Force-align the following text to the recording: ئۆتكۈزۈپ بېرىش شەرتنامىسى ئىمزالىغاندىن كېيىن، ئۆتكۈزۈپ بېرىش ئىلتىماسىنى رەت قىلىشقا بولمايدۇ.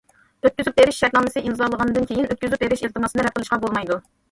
ئۆتكۈزۈپ 0.47 0.79
بېرىش 0.79 1.01
شەرتنامىسى 1.01 1.43
ئىمزالىغاندىن 1.51 2.09
كېيىن، 2.13 2.27
ئۆتكۈزۈپ 2.31 2.65
بېرىش 2.65 2.85
ئىلتىماسىنى 2.89 3.29
رەت 3.29 3.39
قىلىشقا 3.39 3.63
بولمايدۇ. 3.67 4.03